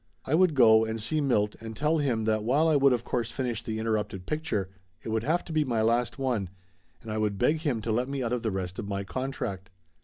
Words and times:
I 0.25 0.33
would 0.33 0.55
go 0.55 0.83
and 0.83 0.99
see 0.99 1.21
Milt 1.21 1.55
and 1.61 1.75
tell 1.77 1.99
him 1.99 2.23
that 2.25 2.43
while 2.43 2.67
I 2.67 2.75
would 2.75 2.91
of 2.91 3.03
course 3.03 3.29
finish 3.29 3.61
the 3.61 3.77
interrupted 3.77 4.25
picture, 4.25 4.67
it 5.03 5.09
would 5.09 5.21
have 5.21 5.45
to 5.45 5.53
be 5.53 5.63
my 5.63 5.83
last 5.83 6.17
one, 6.17 6.49
and 7.03 7.11
I 7.11 7.19
would 7.19 7.37
beg 7.37 7.59
him 7.59 7.83
to 7.83 7.91
let 7.91 8.09
me 8.09 8.23
out 8.23 8.33
of 8.33 8.41
the 8.41 8.49
rest 8.49 8.79
of 8.79 8.87
my 8.87 9.03
contract. 9.03 9.69